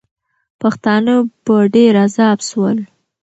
[0.61, 1.13] پښتانه
[1.45, 2.77] په ډېر عذاب سول.